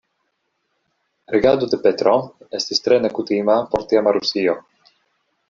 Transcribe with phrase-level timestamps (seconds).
[1.33, 2.13] Regado de Petro
[2.61, 4.59] estis tre nekutima por tiama Rusio.